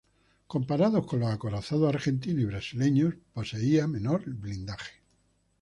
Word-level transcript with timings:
Comparados 0.47 1.05
con 1.05 1.19
los 1.19 1.29
acorazados 1.31 1.93
argentinos 1.93 2.41
y 2.41 2.45
brasileños, 2.45 3.13
poseía 3.35 3.85
menor 3.85 4.23
blindaje. 4.25 4.93